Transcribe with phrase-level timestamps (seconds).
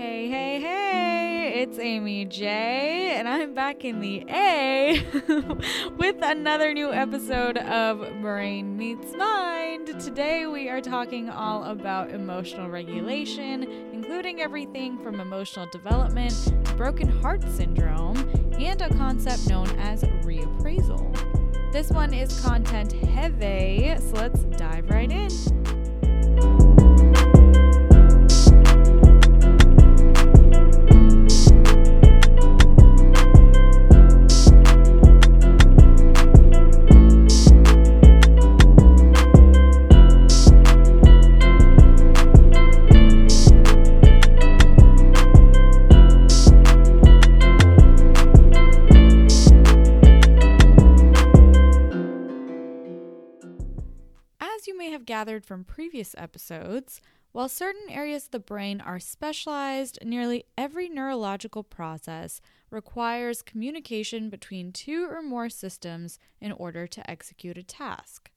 [0.00, 5.04] Hey, hey, hey, it's Amy J, and I'm back in the A
[5.98, 10.00] with another new episode of Brain Meets Mind.
[10.00, 16.34] Today we are talking all about emotional regulation, including everything from emotional development
[16.78, 18.16] broken heart syndrome
[18.58, 21.12] and a concept known as reappraisal.
[21.74, 25.28] This one is content heavy, so let's dive right in.
[55.20, 56.98] Gathered from previous episodes,
[57.32, 64.72] while certain areas of the brain are specialized, nearly every neurological process requires communication between
[64.72, 68.30] two or more systems in order to execute a task.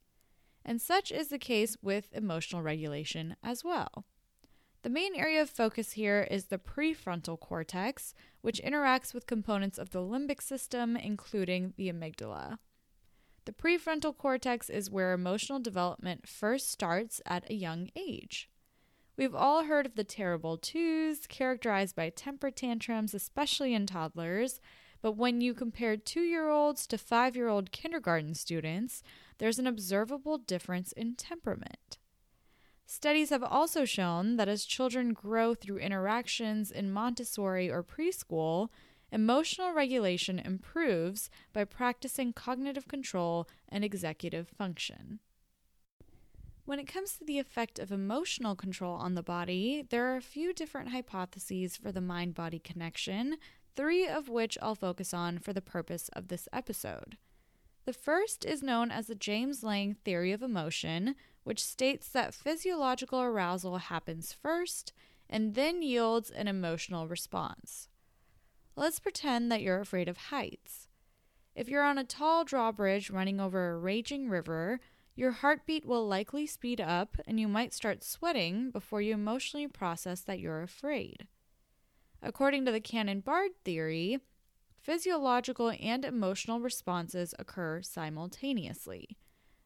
[0.66, 4.04] And such is the case with emotional regulation as well.
[4.82, 9.92] The main area of focus here is the prefrontal cortex, which interacts with components of
[9.92, 12.58] the limbic system, including the amygdala.
[13.46, 18.50] The prefrontal cortex is where emotional development first starts at a young age.
[19.18, 24.60] We've all heard of the terrible twos, characterized by temper tantrums, especially in toddlers,
[25.02, 29.04] but when you compare two year olds to five year old kindergarten students,
[29.38, 31.98] there's an observable difference in temperament.
[32.86, 38.70] Studies have also shown that as children grow through interactions in Montessori or preschool,
[39.14, 45.20] Emotional regulation improves by practicing cognitive control and executive function.
[46.66, 50.22] When it comes to the effect of emotional control on the body, there are a
[50.22, 53.38] few different hypotheses for the mind body connection,
[53.76, 57.18] three of which I'll focus on for the purpose of this episode.
[57.86, 63.22] The first is known as the James Lange theory of emotion, which states that physiological
[63.22, 64.92] arousal happens first
[65.30, 67.90] and then yields an emotional response.
[68.76, 70.88] Let's pretend that you're afraid of heights.
[71.56, 74.80] If you're on a tall drawbridge running over a raging river,
[75.16, 80.22] your heartbeat will likely speed up and you might start sweating before you emotionally process
[80.22, 81.28] that you're afraid.
[82.24, 84.20] According to the Cannon-Bard theory,
[84.82, 89.18] physiological and emotional responses occur simultaneously.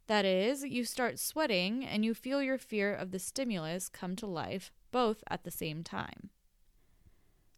[0.07, 4.27] That is, you start sweating and you feel your fear of the stimulus come to
[4.27, 6.29] life both at the same time.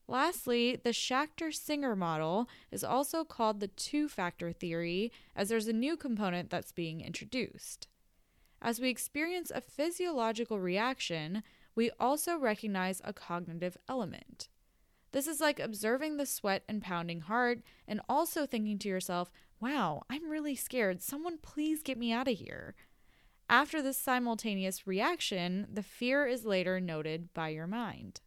[0.10, 5.74] Lastly, the Schachter Singer model is also called the two factor theory, as there's a
[5.74, 7.88] new component that's being introduced.
[8.60, 11.44] As we experience a physiological reaction,
[11.76, 14.50] we also recognize a cognitive element.
[15.12, 19.32] This is like observing the sweat and pounding heart and also thinking to yourself,
[19.62, 21.04] wow, I'm really scared.
[21.04, 22.74] Someone please get me out of here.
[23.48, 28.22] After this simultaneous reaction, the fear is later noted by your mind.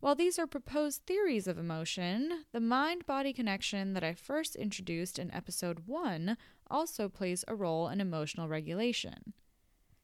[0.00, 5.18] While these are proposed theories of emotion, the mind body connection that I first introduced
[5.18, 6.36] in episode 1
[6.70, 9.32] also plays a role in emotional regulation.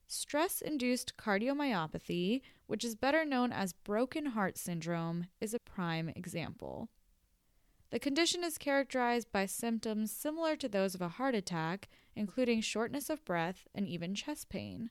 [0.09, 6.89] Stress induced cardiomyopathy, which is better known as broken heart syndrome, is a prime example.
[7.91, 13.09] The condition is characterized by symptoms similar to those of a heart attack, including shortness
[13.09, 14.91] of breath and even chest pain.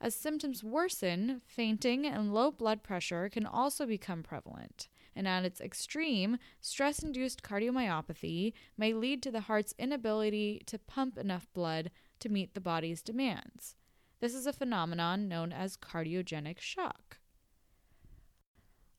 [0.00, 4.88] As symptoms worsen, fainting and low blood pressure can also become prevalent.
[5.16, 11.16] And at its extreme, stress induced cardiomyopathy may lead to the heart's inability to pump
[11.16, 11.90] enough blood
[12.20, 13.76] to meet the body's demands.
[14.20, 17.18] This is a phenomenon known as cardiogenic shock.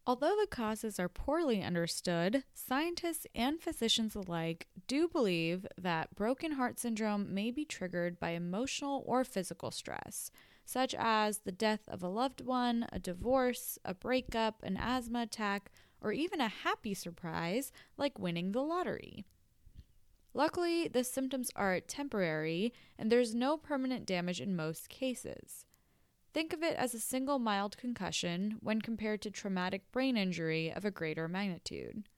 [0.08, 6.80] Although the causes are poorly understood, scientists and physicians alike do believe that broken heart
[6.80, 10.30] syndrome may be triggered by emotional or physical stress,
[10.66, 15.72] such as the death of a loved one, a divorce, a breakup, an asthma attack,
[16.02, 19.26] or even a happy surprise like winning the lottery.
[20.34, 25.66] Luckily, the symptoms are temporary and there's no permanent damage in most cases.
[26.34, 30.84] Think of it as a single mild concussion when compared to traumatic brain injury of
[30.84, 32.10] a greater magnitude.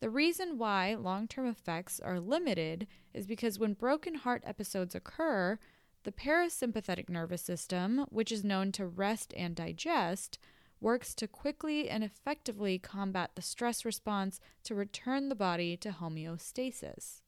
[0.00, 5.58] The reason why long term effects are limited is because when broken heart episodes occur,
[6.04, 10.38] the parasympathetic nervous system, which is known to rest and digest,
[10.80, 17.20] works to quickly and effectively combat the stress response to return the body to homeostasis.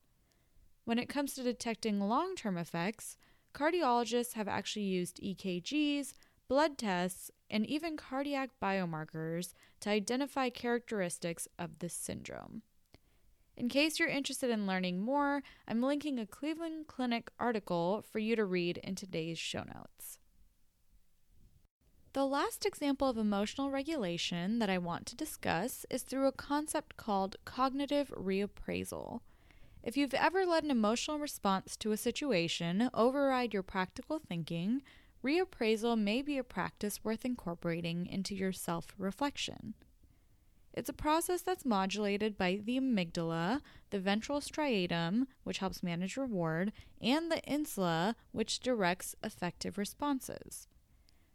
[0.84, 3.16] When it comes to detecting long term effects,
[3.54, 6.12] cardiologists have actually used EKGs,
[6.48, 12.62] blood tests, and even cardiac biomarkers to identify characteristics of this syndrome.
[13.56, 18.34] In case you're interested in learning more, I'm linking a Cleveland Clinic article for you
[18.34, 20.18] to read in today's show notes.
[22.14, 26.96] The last example of emotional regulation that I want to discuss is through a concept
[26.96, 29.20] called cognitive reappraisal.
[29.82, 34.82] If you've ever let an emotional response to a situation override your practical thinking,
[35.24, 39.74] reappraisal may be a practice worth incorporating into your self reflection.
[40.74, 43.60] It's a process that's modulated by the amygdala,
[43.90, 50.66] the ventral striatum, which helps manage reward, and the insula, which directs effective responses.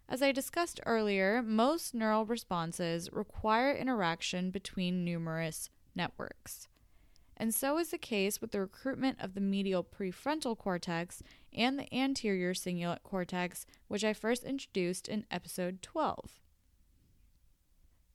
[0.09, 6.67] As I discussed earlier, most neural responses require interaction between numerous networks.
[7.37, 11.93] And so is the case with the recruitment of the medial prefrontal cortex and the
[11.95, 16.41] anterior cingulate cortex, which I first introduced in episode 12.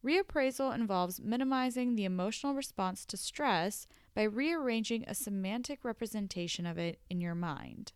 [0.04, 7.00] Reappraisal involves minimizing the emotional response to stress by rearranging a semantic representation of it
[7.08, 7.92] in your mind.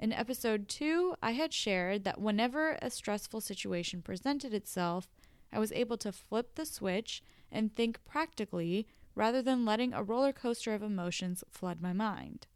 [0.00, 5.08] In episode 2, I had shared that whenever a stressful situation presented itself,
[5.52, 7.22] I was able to flip the switch
[7.52, 12.48] and think practically rather than letting a roller coaster of emotions flood my mind.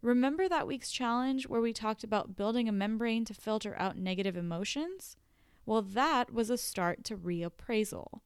[0.00, 4.36] Remember that week's challenge where we talked about building a membrane to filter out negative
[4.36, 5.16] emotions?
[5.66, 8.20] Well, that was a start to reappraisal.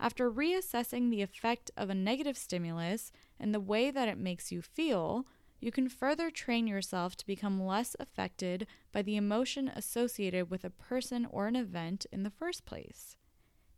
[0.00, 4.60] After reassessing the effect of a negative stimulus and the way that it makes you
[4.60, 5.24] feel,
[5.60, 10.70] you can further train yourself to become less affected by the emotion associated with a
[10.70, 13.16] person or an event in the first place.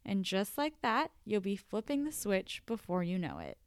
[0.05, 3.59] And just like that, you'll be flipping the switch before you know it.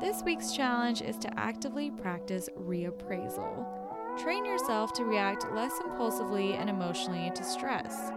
[0.00, 3.66] This week's challenge is to actively practice reappraisal.
[4.18, 8.10] Train yourself to react less impulsively and emotionally to stress.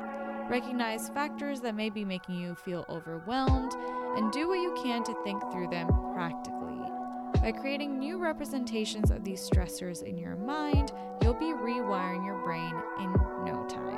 [0.49, 3.73] Recognize factors that may be making you feel overwhelmed
[4.15, 6.89] and do what you can to think through them practically.
[7.41, 12.73] By creating new representations of these stressors in your mind, you'll be rewiring your brain
[12.99, 13.11] in
[13.43, 13.92] no time.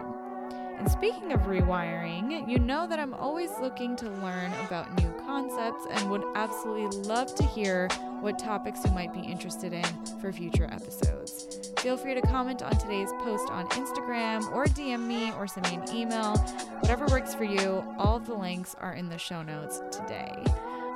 [0.77, 5.85] And speaking of rewiring, you know that I'm always looking to learn about new concepts
[5.89, 7.87] and would absolutely love to hear
[8.21, 9.85] what topics you might be interested in
[10.19, 11.71] for future episodes.
[11.79, 15.75] Feel free to comment on today's post on Instagram or DM me or send me
[15.75, 16.35] an email.
[16.79, 20.35] Whatever works for you, all the links are in the show notes today.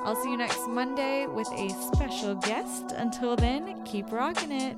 [0.04, 2.92] I'll see you next Monday with a special guest.
[2.92, 4.76] Until then, keep rocking it.